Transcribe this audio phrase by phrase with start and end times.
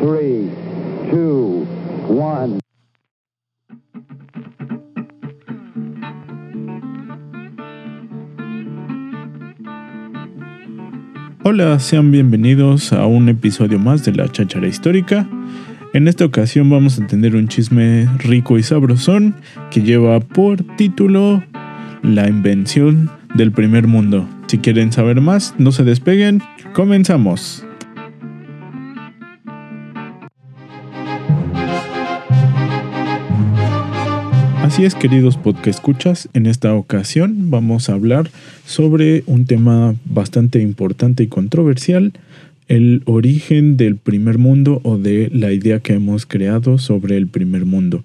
[0.00, 0.48] 3,
[1.12, 1.66] 2,
[2.08, 2.58] 1.
[11.42, 15.28] Hola, sean bienvenidos a un episodio más de la Cháchara Histórica.
[15.92, 19.34] En esta ocasión vamos a tener un chisme rico y sabrosón
[19.70, 21.44] que lleva por título
[22.02, 24.26] La invención del primer mundo.
[24.46, 26.40] Si quieren saber más, no se despeguen,
[26.72, 27.66] comenzamos.
[34.70, 38.30] Así es, queridos podcast escuchas, en esta ocasión vamos a hablar
[38.64, 42.12] sobre un tema bastante importante y controversial,
[42.68, 47.64] el origen del primer mundo o de la idea que hemos creado sobre el primer
[47.64, 48.04] mundo.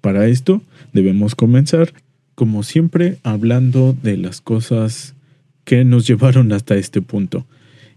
[0.00, 0.62] Para esto
[0.92, 1.92] debemos comenzar,
[2.36, 5.16] como siempre, hablando de las cosas
[5.64, 7.44] que nos llevaron hasta este punto.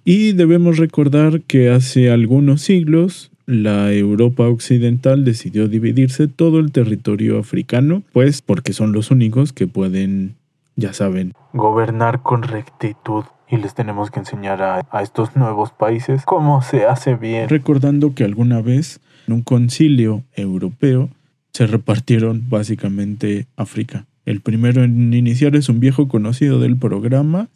[0.04, 7.38] Y debemos recordar que hace algunos siglos la Europa occidental decidió dividirse todo el territorio
[7.38, 10.36] africano, pues porque son los únicos que pueden,
[10.76, 13.26] ya saben, gobernar con rectitud.
[13.50, 17.50] Y les tenemos que enseñar a, estos nuevos países cómo se hace bien.
[17.50, 21.10] Recordando que alguna vez, en un concilio europeo,
[21.52, 24.06] se repartieron básicamente África.
[24.26, 27.50] El primero en iniciar es un viejo conocido del programa,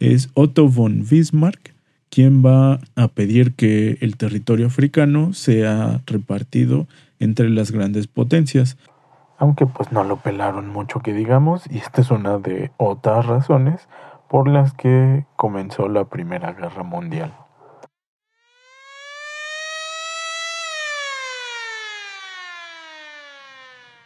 [0.00, 1.74] es Otto von Bismarck,
[2.12, 6.86] quien va a pedir que el territorio africano sea repartido
[7.18, 8.76] entre las grandes potencias.
[9.38, 13.88] Aunque pues no lo pelaron mucho que digamos, y esta es una de otras razones
[14.28, 17.32] por las que comenzó la Primera Guerra Mundial.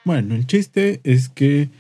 [0.05, 1.71] Bueno, el chiste es que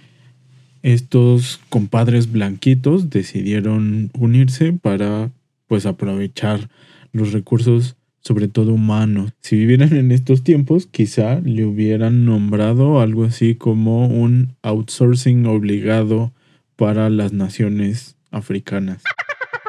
[0.83, 5.31] estos compadres blanquitos decidieron unirse para
[5.67, 6.69] pues aprovechar
[7.13, 9.33] los recursos sobre todo humanos.
[9.41, 16.33] Si vivieran en estos tiempos, quizá le hubieran nombrado algo así como un outsourcing obligado
[16.75, 19.05] para las naciones africanas.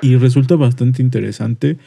[0.02, 1.78] Y resulta bastante interesante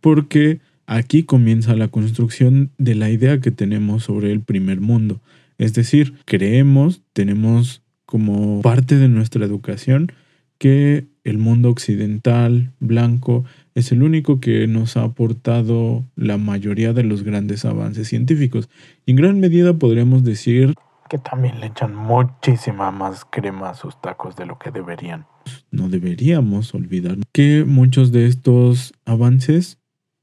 [0.00, 5.20] porque aquí comienza la construcción de la idea que tenemos sobre el primer mundo.
[5.58, 10.12] Es decir, creemos, tenemos como parte de nuestra educación
[10.58, 13.44] que el mundo occidental, blanco,
[13.74, 18.68] es el único que nos ha aportado la mayoría de los grandes avances científicos.
[19.06, 20.74] Y en gran medida podríamos decir
[21.08, 25.26] que también le echan muchísima más crema a sus tacos de lo que deberían.
[25.70, 29.78] No deberíamos olvidar que muchos de estos avances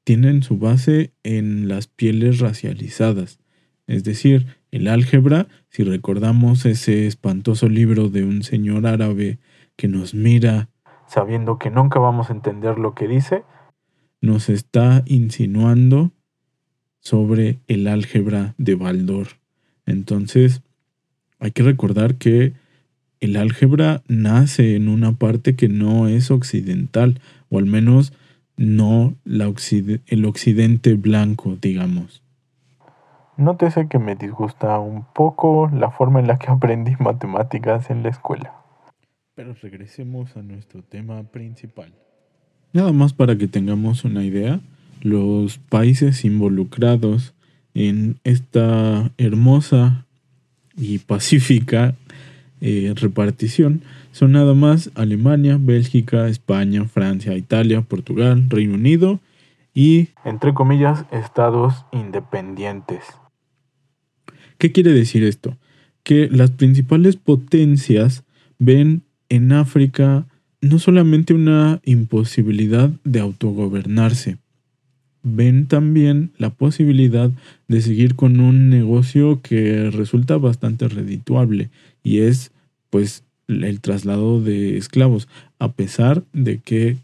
[0.06, 3.40] tienen su base en las pieles racializadas.
[3.88, 9.40] Es decir, el álgebra, si recordamos ese espantoso libro de un señor árabe
[9.76, 10.70] que nos mira
[11.08, 13.44] sabiendo que nunca vamos a entender lo que dice,
[14.22, 16.12] nos está insinuando
[17.00, 19.28] sobre el álgebra de Baldor.
[19.86, 20.62] Entonces,
[21.40, 22.54] hay que recordar que
[23.20, 27.20] el álgebra nace en una parte que no es occidental,
[27.50, 28.14] o al menos
[28.58, 29.52] no la
[30.08, 32.24] el occidente blanco, digamos.
[33.38, 38.10] Nótese que me disgusta un poco la forma en la que aprendí matemáticas en la
[38.10, 38.54] escuela.
[39.38, 41.94] Pero regresemos a nuestro tema principal.
[42.74, 44.60] Nada más para que tengamos una idea,
[45.04, 47.36] los países involucrados
[47.76, 50.08] en esta hermosa
[50.76, 51.94] y pacífica
[52.62, 59.20] eh, repartición son nada más Alemania, Bélgica, España, Francia, Italia, Portugal, Reino Unido
[59.72, 63.04] y, entre comillas, estados independientes.
[64.58, 65.56] ¿Qué quiere decir esto?
[66.02, 68.24] Que las principales potencias
[68.58, 70.26] ven en África
[70.62, 74.38] no solamente una imposibilidad de autogobernarse,
[75.24, 77.30] ven también la posibilidad
[77.68, 81.70] de seguir con un negocio que resulta bastante redituable
[82.04, 82.52] y es
[82.90, 85.28] pues el traslado de esclavos,
[85.60, 86.98] a pesar de que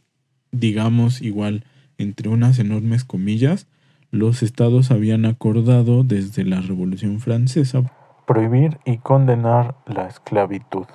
[0.52, 1.64] digamos igual
[1.98, 3.68] entre unas enormes comillas,
[4.12, 7.84] los estados habían acordado desde la Revolución Francesa
[8.26, 10.86] prohibir y condenar la esclavitud.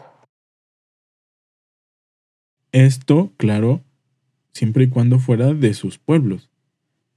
[2.73, 3.81] Esto, claro,
[4.53, 6.51] siempre y cuando fuera de sus pueblos.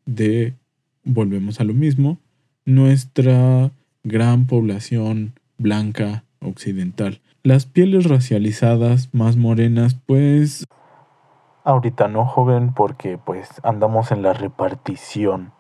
[0.06, 0.56] De,
[1.04, 2.20] volvemos a lo mismo,
[2.66, 3.72] nuestra
[4.04, 7.22] gran población blanca occidental.
[7.44, 10.66] Las pieles racializadas más morenas, pues...
[11.64, 15.52] Ahorita no, joven, porque pues andamos en la repartición.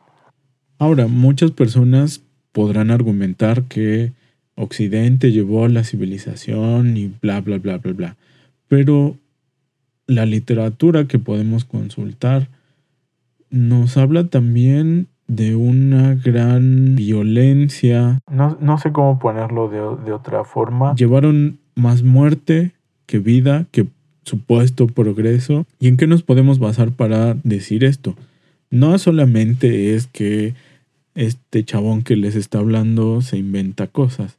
[0.79, 4.13] Ahora, muchas personas podrán argumentar que
[4.55, 8.17] Occidente llevó a la civilización y bla, bla, bla, bla, bla.
[8.67, 9.15] Pero
[10.11, 12.49] la literatura que podemos consultar
[13.49, 18.19] nos habla también de una gran violencia.
[18.29, 20.93] No, no sé cómo ponerlo de, de otra forma.
[20.95, 22.73] Llevaron más muerte
[23.05, 23.87] que vida, que
[24.23, 25.65] supuesto progreso.
[25.79, 28.15] ¿Y en qué nos podemos basar para decir esto?
[28.69, 30.53] No solamente es que
[31.15, 34.37] este chabón que les está hablando se inventa cosas.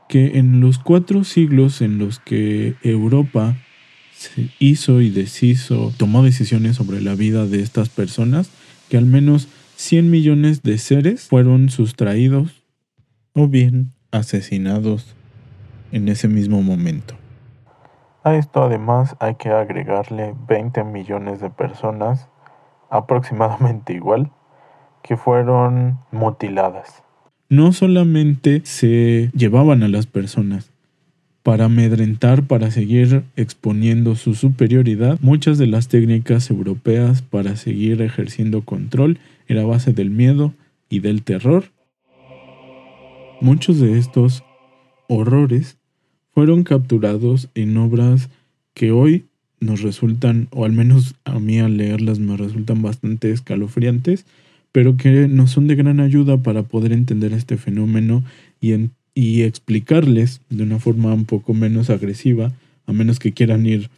[0.08, 3.56] que en los cuatro siglos en los que Europa
[4.12, 8.50] se hizo y deshizo, tomó decisiones sobre la vida de estas personas,
[8.88, 12.64] que al menos 100 millones de seres fueron sustraídos
[13.34, 15.14] o bien asesinados
[15.92, 17.14] en ese mismo momento.
[18.24, 22.28] A esto además hay que agregarle 20 millones de personas,
[22.90, 24.32] aproximadamente igual,
[25.02, 27.04] que fueron mutiladas.
[27.50, 30.70] No solamente se llevaban a las personas,
[31.42, 38.62] para amedrentar, para seguir exponiendo su superioridad, muchas de las técnicas europeas para seguir ejerciendo
[38.66, 40.52] control era base del miedo
[40.90, 41.64] y del terror.
[43.40, 44.44] Muchos de estos
[45.08, 45.78] horrores
[46.34, 48.28] fueron capturados en obras
[48.74, 49.24] que hoy
[49.58, 54.26] nos resultan, o al menos a mí al leerlas me resultan bastante escalofriantes,
[54.78, 58.22] pero que nos son de gran ayuda para poder entender este fenómeno
[58.60, 58.74] y,
[59.12, 62.52] y explicarles de una forma un poco menos agresiva,
[62.86, 63.90] a menos que quieran ir,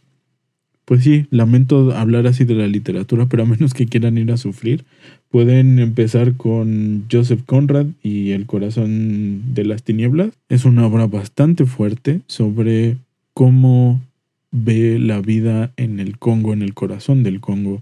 [0.85, 4.37] pues sí, lamento hablar así de la literatura, pero a menos que quieran ir a
[4.37, 4.83] sufrir,
[5.29, 10.31] Pueden empezar con Joseph Conrad y El corazón de las tinieblas.
[10.49, 12.97] Es una obra bastante fuerte sobre
[13.35, 14.01] cómo
[14.49, 17.81] ve la vida en el Congo, en el corazón del Congo.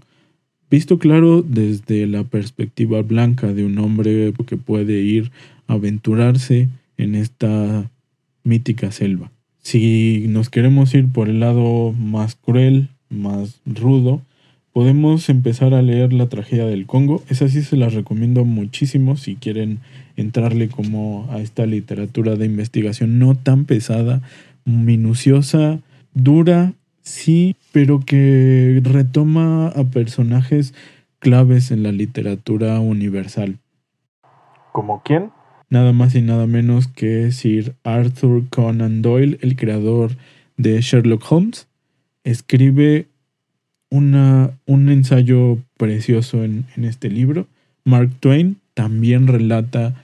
[0.70, 5.32] Visto claro desde la perspectiva blanca de un hombre que puede ir
[5.66, 7.90] a aventurarse en esta
[8.44, 9.32] mítica selva.
[9.62, 14.22] Si nos queremos ir por el lado más cruel, más rudo,
[14.72, 17.22] podemos empezar a leer La tragedia del Congo.
[17.28, 19.80] Esa sí se la recomiendo muchísimo si quieren
[20.16, 24.22] entrarle como a esta literatura de investigación no tan pesada,
[24.64, 25.80] minuciosa,
[26.14, 30.74] dura, sí, pero que retoma a personajes
[31.18, 33.58] claves en la literatura universal.
[34.72, 35.30] ¿Como quién?
[35.68, 40.16] Nada más y nada menos que Sir Arthur Conan Doyle, el creador
[40.56, 41.68] de Sherlock Holmes.
[42.24, 43.06] Escribe
[43.90, 47.46] una, un ensayo precioso en, en este libro.
[47.84, 49.94] Mark Twain también relata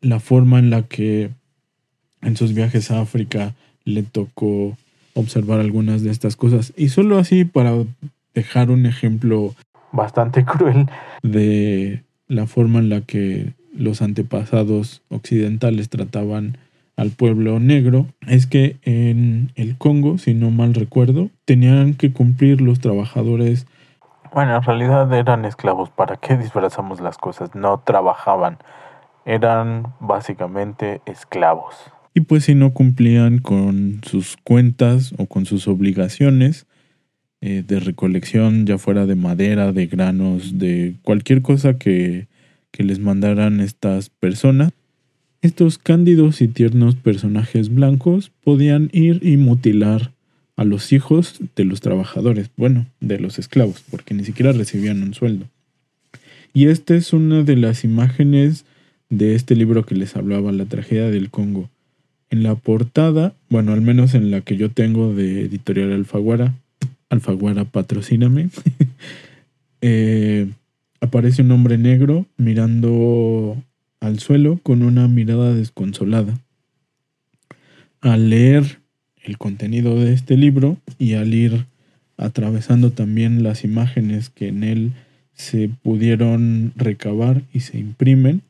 [0.00, 1.30] la forma en la que
[2.22, 4.76] en sus viajes a África le tocó
[5.14, 6.72] observar algunas de estas cosas.
[6.76, 7.72] Y solo así para
[8.34, 9.54] dejar un ejemplo
[9.92, 10.88] bastante cruel
[11.22, 16.58] de la forma en la que los antepasados occidentales trataban
[16.96, 22.60] al pueblo negro es que en el Congo, si no mal recuerdo, tenían que cumplir
[22.60, 23.66] los trabajadores.
[24.32, 25.90] Bueno, en realidad eran esclavos.
[25.90, 27.54] ¿Para qué disfrazamos las cosas?
[27.54, 28.58] No trabajaban.
[29.26, 31.93] eran básicamente esclavos.
[32.14, 36.66] Y pues si no cumplían con sus cuentas o con sus obligaciones
[37.40, 42.28] eh, de recolección, ya fuera de madera, de granos, de cualquier cosa que,
[42.70, 44.72] que les mandaran estas personas,
[45.42, 50.12] estos cándidos y tiernos personajes blancos podían ir y mutilar
[50.56, 55.14] a los hijos de los trabajadores, bueno, de los esclavos, porque ni siquiera recibían un
[55.14, 55.46] sueldo.
[56.54, 58.64] Y esta es una de las imágenes
[59.10, 61.68] de este libro que les hablaba, La tragedia del Congo.
[62.34, 66.52] En la portada, bueno, al menos en la que yo tengo de Editorial Alfaguara,
[67.08, 68.48] Alfaguara patrocíname,
[69.80, 70.50] eh,
[71.00, 73.56] aparece un hombre negro mirando
[74.00, 76.36] al suelo con una mirada desconsolada.
[78.00, 78.80] Al leer
[79.22, 81.66] el contenido de este libro y al ir
[82.16, 84.92] atravesando también las imágenes que en él
[85.34, 88.42] se pudieron recabar y se imprimen,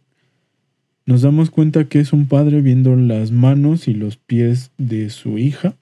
[1.07, 5.39] nos damos cuenta que es un padre viendo las manos y los pies de su
[5.39, 5.75] hija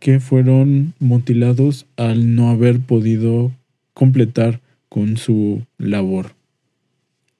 [0.00, 3.52] que fueron mutilados al no haber podido
[3.94, 6.32] completar con su labor.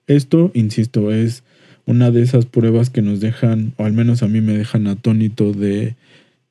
[0.06, 1.42] Esto, insisto, es
[1.86, 5.52] una de esas pruebas que nos dejan, o al menos a mí me dejan atónito
[5.52, 5.96] de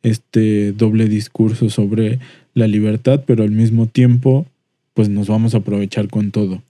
[0.04, 2.20] este doble discurso sobre
[2.54, 4.46] la libertad, pero al mismo tiempo,
[4.94, 6.62] pues nos vamos a aprovechar con todo.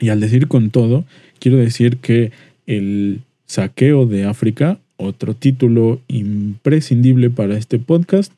[0.00, 1.04] Y al decir con todo,
[1.38, 2.32] quiero decir que
[2.66, 8.32] el saqueo de África, otro título imprescindible para este podcast,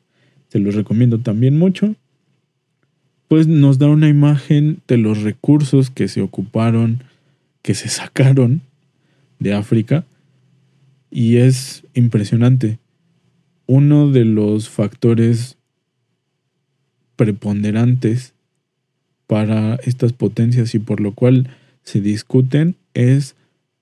[0.49, 1.95] se los recomiendo también mucho,
[3.27, 7.03] pues nos da una imagen de los recursos que se ocuparon,
[7.61, 8.61] que se sacaron
[9.39, 10.05] de África,
[11.11, 12.79] y es impresionante.
[13.65, 15.57] Uno de los factores
[17.15, 18.33] preponderantes
[19.27, 21.49] para estas potencias y por lo cual
[21.83, 23.35] se discuten es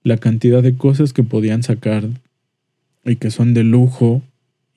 [0.07, 2.03] la cantidad de cosas que podían sacar
[3.05, 4.21] y que son de lujo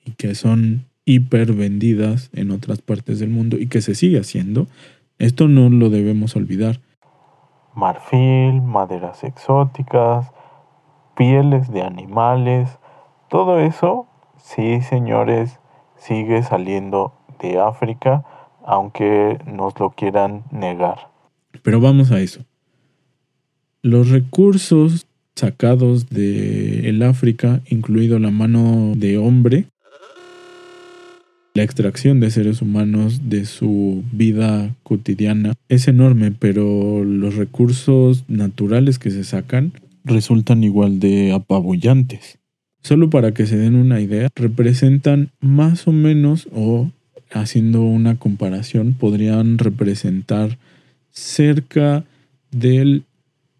[0.05, 4.67] y que son hiper vendidas en otras partes del mundo y que se sigue haciendo.
[5.19, 6.79] Esto no lo debemos olvidar.
[7.75, 10.27] Marfil, maderas exóticas,
[11.15, 12.69] pieles de animales,
[13.29, 14.07] todo eso
[14.43, 15.59] Sí, señores,
[15.97, 18.25] sigue saliendo de África,
[18.65, 21.09] aunque nos lo quieran negar.
[21.63, 22.43] Pero vamos a eso.
[23.81, 25.07] Los recursos
[25.41, 29.65] sacados de el África, incluido la mano de hombre,
[31.55, 38.99] la extracción de seres humanos de su vida cotidiana es enorme, pero los recursos naturales
[38.99, 39.73] que se sacan
[40.05, 42.37] resultan igual de apabullantes.
[42.83, 46.91] Solo para que se den una idea, representan más o menos, o
[47.31, 50.59] haciendo una comparación, podrían representar
[51.09, 52.05] cerca
[52.51, 53.05] del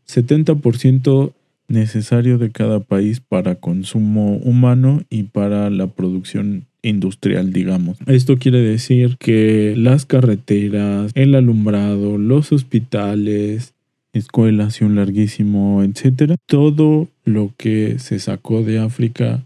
[0.08, 1.34] 70%
[1.72, 7.98] necesario de cada país para consumo humano y para la producción industrial, digamos.
[8.08, 13.74] Esto quiere decir que las carreteras, el alumbrado, los hospitales,
[14.14, 16.36] escuelas y un larguísimo, etcétera.
[16.46, 19.44] Todo lo que se sacó de África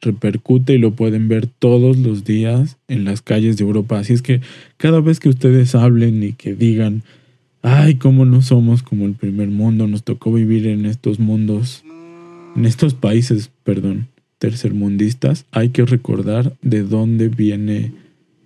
[0.00, 3.98] repercute y lo pueden ver todos los días en las calles de Europa.
[3.98, 4.40] Así es que
[4.76, 7.02] cada vez que ustedes hablen y que digan,
[7.66, 11.84] ay, cómo no somos como el primer mundo, nos tocó vivir en estos mundos,
[12.54, 14.06] en estos países, perdón,
[14.38, 17.92] tercermundistas, hay que recordar de dónde viene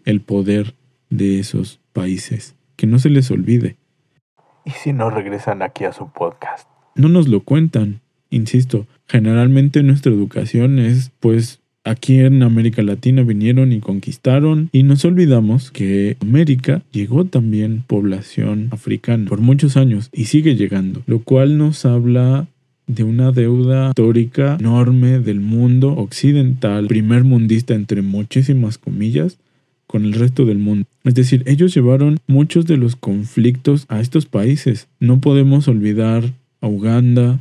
[0.07, 0.75] el poder
[1.11, 2.55] de esos países.
[2.77, 3.77] Que no se les olvide.
[4.65, 6.67] ¿Y si no regresan aquí a su podcast?
[6.95, 8.01] No nos lo cuentan,
[8.31, 8.87] insisto.
[9.07, 15.71] Generalmente nuestra educación es, pues, aquí en América Latina vinieron y conquistaron y nos olvidamos
[15.71, 21.85] que América llegó también población africana por muchos años y sigue llegando, lo cual nos
[21.85, 22.47] habla
[22.87, 29.39] de una deuda histórica enorme del mundo occidental, primer mundista entre muchísimas comillas,
[29.87, 30.87] con el resto del mundo.
[31.03, 34.87] Es decir, ellos llevaron muchos de los conflictos a estos países.
[35.01, 37.41] No podemos olvidar a Uganda,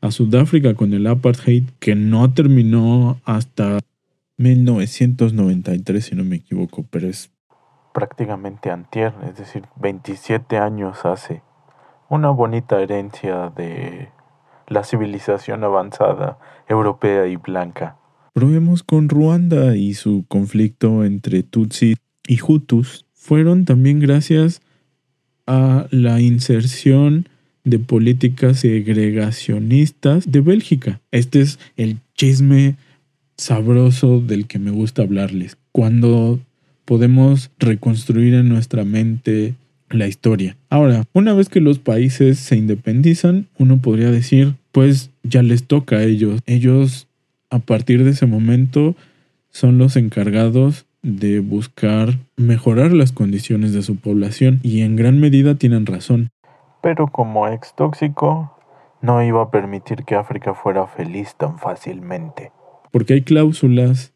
[0.00, 3.78] a Sudáfrica con el apartheid, que no terminó hasta
[4.38, 7.30] 1993, si no me equivoco, pero es
[7.92, 11.42] prácticamente antier, es decir, 27 años hace.
[12.08, 14.10] Una bonita herencia de
[14.68, 16.38] la civilización avanzada
[16.68, 17.96] europea y blanca.
[18.34, 21.96] Probemos con Ruanda y su conflicto entre Tutsi
[22.28, 23.06] y Hutus.
[23.14, 24.60] Fueron también gracias
[25.46, 27.28] a la inserción
[27.66, 31.00] de políticas segregacionistas de Bélgica.
[31.10, 32.76] Este es el chisme
[33.36, 35.58] sabroso del que me gusta hablarles.
[35.72, 36.40] Cuando
[36.86, 39.54] podemos reconstruir en nuestra mente
[39.90, 40.56] la historia.
[40.70, 45.96] Ahora, una vez que los países se independizan, uno podría decir, pues ya les toca
[45.96, 46.40] a ellos.
[46.46, 47.08] Ellos,
[47.50, 48.96] a partir de ese momento,
[49.50, 55.54] son los encargados de buscar mejorar las condiciones de su población y en gran medida
[55.54, 56.30] tienen razón.
[56.82, 58.56] Pero como ex tóxico,
[59.00, 62.52] no iba a permitir que África fuera feliz tan fácilmente.
[62.90, 64.12] Porque hay cláusulas,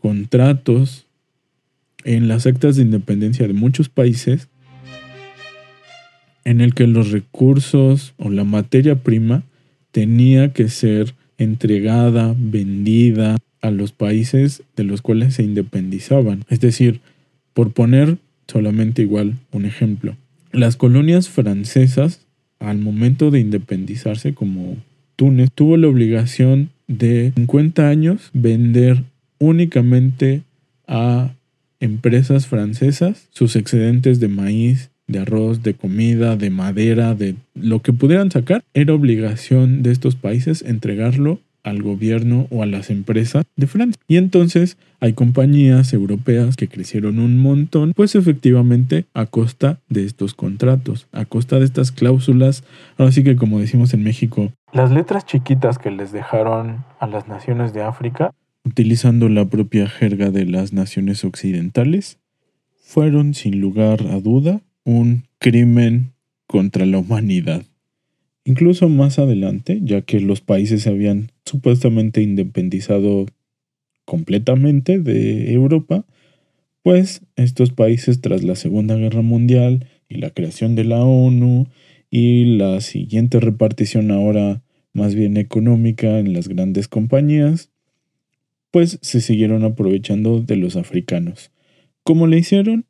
[0.00, 1.06] contratos
[2.04, 4.48] en las actas de independencia de muchos países
[6.44, 9.42] en el que los recursos o la materia prima
[9.90, 16.44] tenía que ser entregada, vendida a los países de los cuales se independizaban.
[16.48, 17.00] Es decir,
[17.52, 18.16] por poner
[18.46, 20.16] solamente igual un ejemplo,
[20.58, 22.26] las colonias francesas
[22.58, 24.76] al momento de independizarse como
[25.16, 29.04] Túnez tuvo la obligación de 50 años vender
[29.38, 30.42] únicamente
[30.86, 31.32] a
[31.80, 37.92] empresas francesas sus excedentes de maíz, de arroz, de comida, de madera, de lo que
[37.92, 43.66] pudieran sacar, era obligación de estos países entregarlo al gobierno o a las empresas de
[43.66, 44.00] Francia.
[44.06, 50.34] Y entonces hay compañías europeas que crecieron un montón, pues efectivamente a costa de estos
[50.34, 52.64] contratos, a costa de estas cláusulas.
[52.96, 57.26] Ahora sí que como decimos en México, las letras chiquitas que les dejaron a las
[57.26, 58.34] naciones de África,
[58.64, 62.18] utilizando la propia jerga de las naciones occidentales,
[62.82, 66.12] fueron sin lugar a duda un crimen
[66.46, 67.62] contra la humanidad.
[68.48, 73.26] Incluso más adelante, ya que los países se habían supuestamente independizado
[74.06, 76.06] completamente de Europa,
[76.82, 81.66] pues estos países tras la Segunda Guerra Mundial y la creación de la ONU
[82.10, 84.62] y la siguiente repartición ahora
[84.94, 87.70] más bien económica en las grandes compañías,
[88.70, 91.50] pues se siguieron aprovechando de los africanos.
[92.02, 92.86] ¿Cómo le hicieron?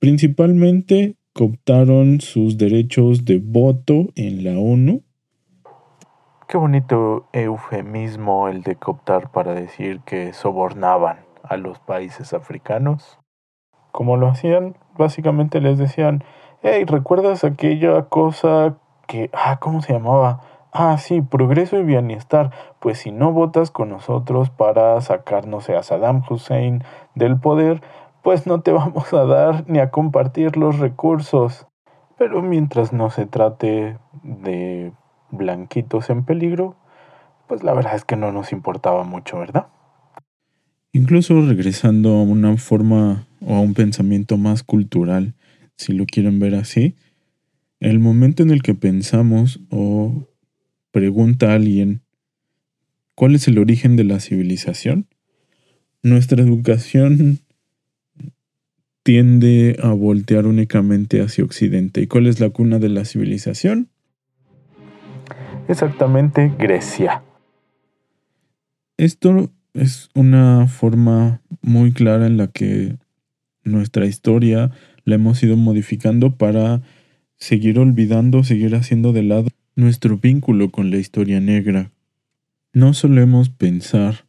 [0.00, 5.04] Principalmente cooptaron sus derechos de voto en la ONU.
[6.48, 13.20] Qué bonito eufemismo el de cooptar para decir que sobornaban a los países africanos.
[13.92, 16.24] Como lo hacían, básicamente les decían,
[16.64, 20.40] hey, ¿recuerdas aquella cosa que, ah, ¿cómo se llamaba?
[20.72, 22.50] Ah, sí, progreso y bienestar.
[22.80, 26.82] Pues si no votas con nosotros para sacarnos a Saddam Hussein
[27.14, 27.80] del poder,
[28.22, 31.66] pues no te vamos a dar ni a compartir los recursos.
[32.16, 34.92] Pero mientras no se trate de
[35.30, 36.76] blanquitos en peligro,
[37.46, 39.68] pues la verdad es que no nos importaba mucho, ¿verdad?
[40.92, 45.34] Incluso regresando a una forma o a un pensamiento más cultural,
[45.76, 46.96] si lo quieren ver así,
[47.78, 50.26] el momento en el que pensamos o
[50.90, 52.02] pregunta a alguien
[53.14, 55.06] cuál es el origen de la civilización,
[56.02, 57.40] nuestra educación
[59.08, 62.02] tiende a voltear únicamente hacia Occidente.
[62.02, 63.88] ¿Y cuál es la cuna de la civilización?
[65.66, 67.22] Exactamente, Grecia.
[68.98, 72.98] Esto es una forma muy clara en la que
[73.64, 74.72] nuestra historia
[75.04, 76.82] la hemos ido modificando para
[77.36, 81.92] seguir olvidando, seguir haciendo de lado nuestro vínculo con la historia negra.
[82.74, 84.26] No solemos pensar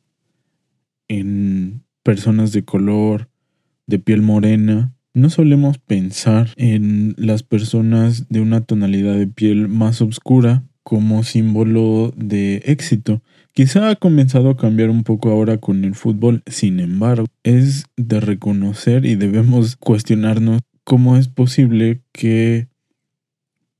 [1.09, 3.27] en personas de color,
[3.89, 10.01] de piel morena, no solemos pensar en las personas de una tonalidad de piel más
[10.01, 13.21] oscura como símbolo de éxito.
[13.53, 18.19] Quizá ha comenzado a cambiar un poco ahora con el fútbol, sin embargo, es de
[18.19, 22.67] reconocer y debemos cuestionarnos cómo es posible que,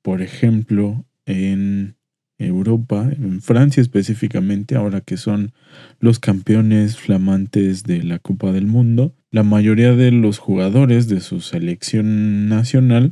[0.02, 1.96] por ejemplo, en
[2.40, 5.52] Europa, en Francia específicamente, ahora que son
[6.00, 11.42] los campeones flamantes de la Copa del Mundo, la mayoría de los jugadores de su
[11.42, 13.12] selección nacional,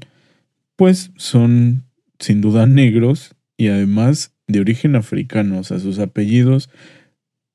[0.76, 1.84] pues son
[2.20, 6.70] sin duda negros y además de origen africano, o sea, sus apellidos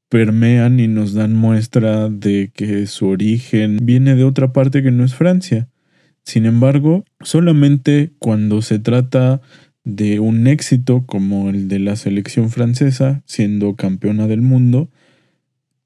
[0.09, 5.05] permean y nos dan muestra de que su origen viene de otra parte que no
[5.05, 5.71] es Francia.
[6.23, 9.41] Sin embargo, solamente cuando se trata
[9.85, 14.91] de un éxito como el de la selección francesa, siendo campeona del mundo,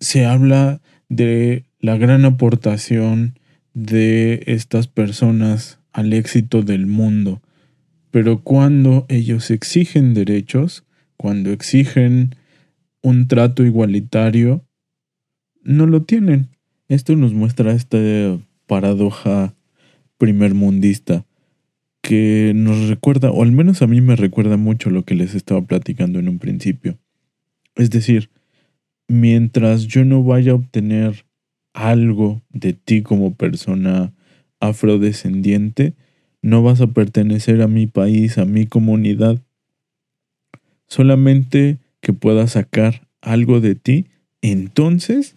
[0.01, 3.39] se habla de la gran aportación
[3.75, 7.41] de estas personas al éxito del mundo.
[8.11, 10.85] Pero cuando ellos exigen derechos,
[11.17, 12.35] cuando exigen
[13.03, 14.65] un trato igualitario,
[15.63, 16.49] no lo tienen.
[16.89, 17.99] Esto nos muestra esta
[18.67, 19.55] paradoja
[20.19, 21.25] primermundista
[22.07, 25.63] que nos recuerda, o al menos a mí me recuerda mucho lo que les estaba
[25.63, 27.01] platicando en un principio.
[27.75, 28.31] Es decir,
[29.09, 31.27] mientras yo no vaya a obtener
[31.75, 34.15] algo de ti como persona
[34.61, 35.95] afrodescendiente,
[36.43, 39.43] no vas a pertenecer a mi país, a mi comunidad.
[40.87, 44.07] Solamente que pueda sacar algo de ti,
[44.43, 45.35] entonces,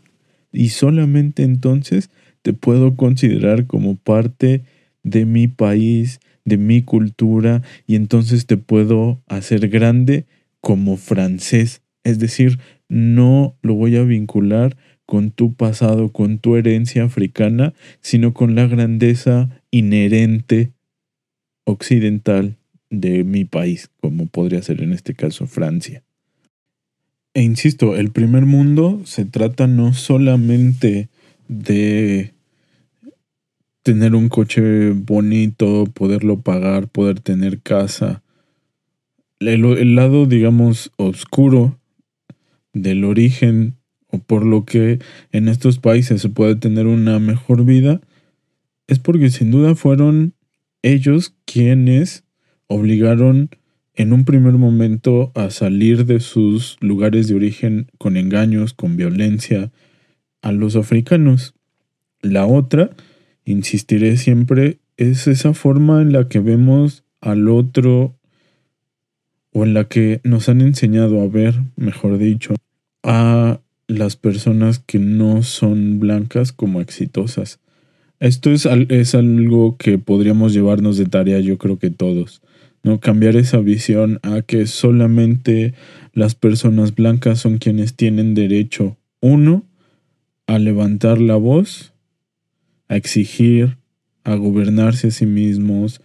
[0.52, 2.12] y solamente entonces,
[2.44, 4.79] te puedo considerar como parte de
[5.26, 10.26] mi país, de mi cultura, y entonces te puedo hacer grande
[10.62, 11.82] como francés.
[12.04, 18.34] Es decir, no lo voy a vincular con tu pasado, con tu herencia africana, sino
[18.34, 20.72] con la grandeza inherente
[21.66, 22.58] occidental
[22.90, 26.04] de mi país, como podría ser en este caso Francia.
[27.34, 31.10] E insisto, el primer mundo se trata no solamente
[31.48, 32.34] de
[33.90, 38.22] tener un coche bonito, poderlo pagar, poder tener casa.
[39.40, 41.80] El, lado, digamos, oscuro
[42.72, 45.00] del origen o por lo que
[45.32, 48.00] en estos países se puede tener una mejor vida,
[48.86, 50.36] es porque sin duda fueron
[50.84, 52.26] ellos quienes
[52.68, 53.50] obligaron
[53.96, 59.72] en un primer momento a salir de sus lugares de origen con engaños, con violencia
[60.44, 61.56] a los africanos.
[62.22, 62.92] La otra,
[63.52, 68.16] insistiré siempre, es esa forma en la que vemos al otro
[69.52, 72.56] o en la que nos han enseñado a ver, mejor dicho,
[73.04, 77.60] a las personas que no son blancas como exitosas.
[78.20, 82.42] Esto es, es algo que podríamos llevarnos de tarea yo creo que todos.
[82.84, 83.00] ¿no?
[83.00, 85.74] Cambiar esa visión a que solamente
[86.14, 89.66] las personas blancas son quienes tienen derecho, uno,
[90.48, 91.94] a levantar la voz,
[92.90, 93.78] a exigir,
[94.26, 96.02] a gobernarse a sí mismos,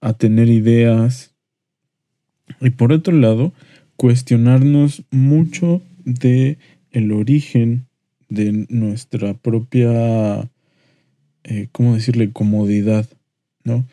[0.00, 1.34] a tener ideas.
[2.60, 3.52] Y por otro lado,
[3.96, 6.58] cuestionarnos mucho de
[6.90, 7.86] el origen
[8.28, 10.48] de nuestra propia
[11.50, 13.08] eh, ¿cómo decirle?, comodidad,
[13.64, 13.86] ¿no?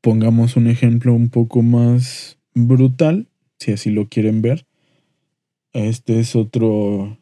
[0.00, 4.64] Pongamos un ejemplo un poco más brutal, si así lo quieren ver.
[5.74, 7.18] Este es otro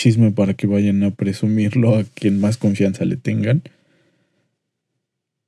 [0.00, 3.62] chisme para que vayan a presumirlo a quien más confianza le tengan.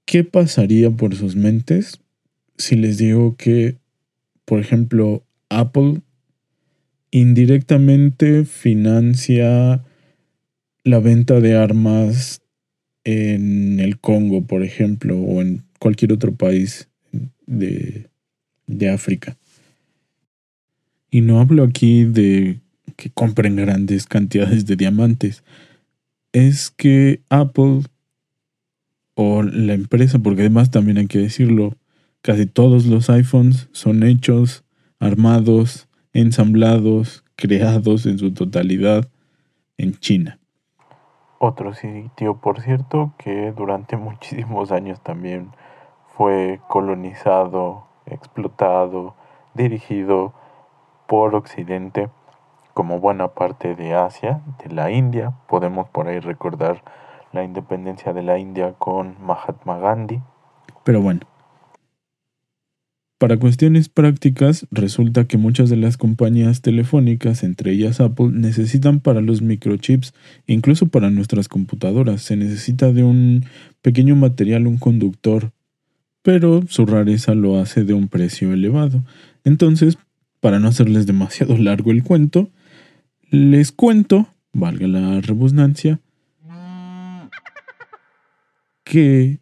[0.04, 2.00] ¿Qué pasaría por sus mentes
[2.58, 3.78] si les digo que,
[4.44, 6.02] por ejemplo, Apple
[7.10, 9.82] indirectamente financia
[10.84, 12.42] la venta de armas
[13.04, 16.90] en el Congo, por ejemplo, o en cualquier otro país
[17.46, 18.06] de,
[18.66, 19.38] de África.
[21.10, 22.61] Y no hablo aquí de
[22.96, 25.44] que compren grandes cantidades de diamantes.
[26.32, 27.82] Es que Apple
[29.14, 31.74] o la empresa, porque además también hay que decirlo,
[32.22, 34.64] casi todos los iPhones son hechos,
[34.98, 39.08] armados, ensamblados, creados en su totalidad
[39.76, 40.38] en China.
[41.38, 45.50] Otro sitio, por cierto, que durante muchísimos años también
[46.16, 49.16] fue colonizado, explotado,
[49.54, 50.34] dirigido
[51.08, 52.08] por Occidente,
[52.74, 55.32] como buena parte de Asia, de la India.
[55.48, 56.82] Podemos por ahí recordar
[57.32, 60.20] la independencia de la India con Mahatma Gandhi.
[60.84, 61.20] Pero bueno,
[63.22, 69.20] para cuestiones prácticas, resulta que muchas de las compañías telefónicas, entre ellas Apple, necesitan para
[69.20, 70.12] los microchips,
[70.48, 73.44] incluso para nuestras computadoras, se necesita de un
[73.80, 75.52] pequeño material, un conductor,
[76.22, 79.04] pero su rareza lo hace de un precio elevado.
[79.44, 79.98] Entonces,
[80.40, 82.50] para no hacerles demasiado largo el cuento,
[83.32, 85.98] les cuento, valga la redundancia,
[88.84, 89.40] que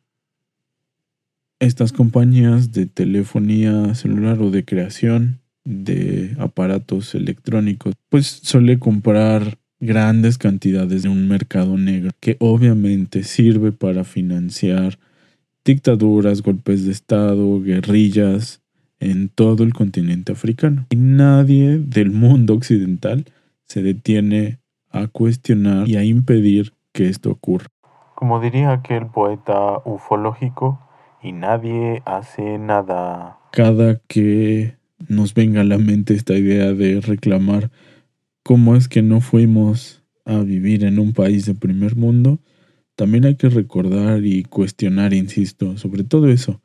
[1.58, 10.38] estas compañías de telefonía celular o de creación de aparatos electrónicos, pues suele comprar grandes
[10.38, 15.00] cantidades de un mercado negro que obviamente sirve para financiar
[15.64, 18.60] dictaduras, golpes de Estado, guerrillas
[19.00, 20.86] en todo el continente africano.
[20.90, 23.24] Y nadie del mundo occidental
[23.70, 24.58] se detiene
[24.90, 27.68] a cuestionar y a impedir que esto ocurra.
[28.16, 30.80] Como diría aquel poeta ufológico,
[31.22, 33.38] y nadie hace nada.
[33.52, 34.76] Cada que
[35.08, 37.70] nos venga a la mente esta idea de reclamar
[38.42, 42.40] cómo es que no fuimos a vivir en un país de primer mundo,
[42.96, 46.60] también hay que recordar y cuestionar, insisto, sobre todo eso.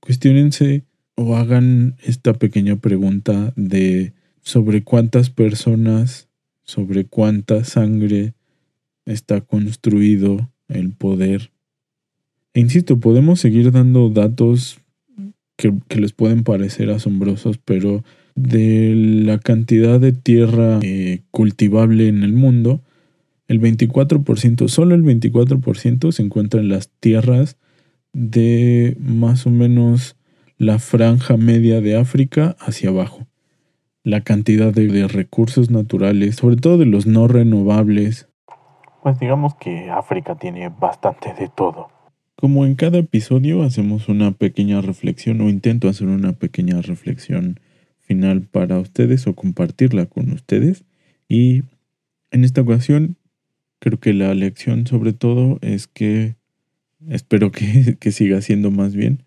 [0.00, 6.29] Cuestionense o hagan esta pequeña pregunta de sobre cuántas personas,
[6.70, 8.34] sobre cuánta sangre
[9.04, 11.50] está construido el poder
[12.52, 14.80] e insisto, podemos seguir dando datos
[15.56, 18.02] que, les pueden parecer asombrosos, pero
[18.34, 18.92] de
[19.24, 22.82] la cantidad de tierra eh, cultivable en el mundo,
[23.46, 27.56] el 24%, solo el 24% se encuentra en las tierras
[28.12, 30.16] de más o menos
[30.56, 33.26] la franja media de África hacia abajo.
[34.02, 38.28] La cantidad de, recursos naturales, sobre todo de los no renovables.
[39.02, 41.88] Pues digamos que África tiene bastante de todo.
[42.36, 47.60] Como en cada episodio hacemos una pequeña reflexión o intento hacer una pequeña reflexión
[47.98, 50.84] final para ustedes o compartirla con ustedes.
[51.28, 51.64] Y
[52.30, 53.16] en esta ocasión
[53.78, 56.36] creo que la lección sobre todo es que
[57.08, 59.22] espero que, que siga siendo más bien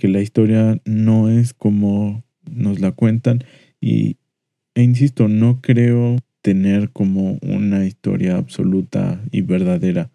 [0.00, 3.44] que la historia no es como nos la cuentan
[3.80, 4.16] y
[4.74, 10.10] e insisto, no creo tener como una historia absoluta y verdadera.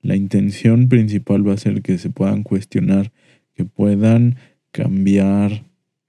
[0.00, 3.12] La intención principal va a ser que se puedan cuestionar,
[3.54, 4.36] que puedan
[4.70, 5.64] cambiar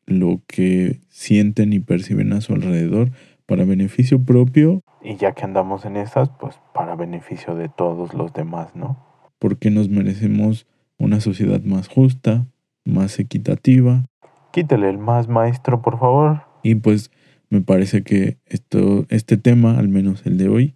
[0.06, 3.12] lo que sienten y perciben a su alrededor
[3.46, 4.82] para beneficio propio.
[5.02, 9.06] Y ya que andamos en esas, pues para beneficio de todos los demás, ¿no?
[9.40, 10.68] Porque nos merecemos
[10.98, 12.46] una sociedad más justa,
[12.86, 14.06] más equitativa.
[14.52, 16.49] Quítale el más maestro, por favor.
[16.64, 17.12] Y pues
[17.50, 20.76] me parece que esto, este tema, al menos el de hoy,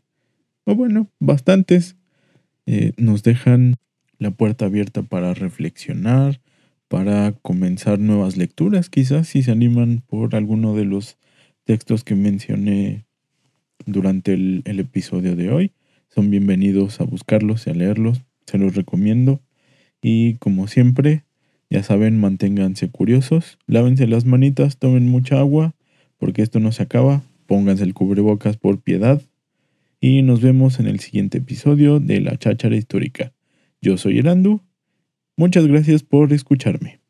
[0.66, 1.98] o bueno, bastantes,
[2.66, 3.76] eh, nos dejan
[4.18, 6.40] la puerta abierta para reflexionar,
[6.88, 11.18] para comenzar nuevas lecturas, quizás si se animan por alguno de los
[11.66, 13.06] textos que mencioné
[13.86, 15.72] durante el, el episodio de hoy.
[16.10, 19.42] Son bienvenidos a buscarlos y a leerlos, se los recomiendo.
[20.02, 21.24] Y como siempre,
[21.74, 25.74] ya saben, manténganse curiosos, lávense las manitas, tomen mucha agua,
[26.20, 27.24] porque esto no se acaba.
[27.48, 29.24] Pónganse el cubrebocas por piedad.
[30.00, 33.34] Y nos vemos en el siguiente episodio de La Cháchara Histórica.
[33.82, 34.62] Yo soy Erandu.
[35.36, 37.03] Muchas gracias por escucharme.